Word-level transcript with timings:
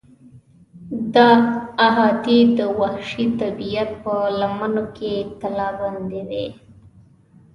دا 1.15 1.29
احاطې 1.87 2.37
د 2.57 2.59
وحشي 2.79 3.25
طبیعت 3.41 3.89
په 4.03 4.13
لمنو 4.39 4.85
کې 4.97 5.13
کلابندې 5.41 6.21
وې. 6.29 6.47